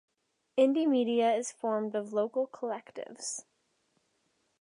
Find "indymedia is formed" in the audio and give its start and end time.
0.57-1.93